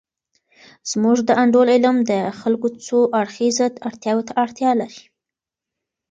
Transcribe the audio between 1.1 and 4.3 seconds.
د انډول علم د خلګو څو اړخیزه اړتیاوو